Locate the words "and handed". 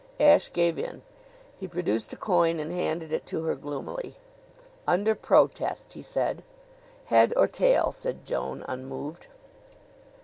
2.59-3.13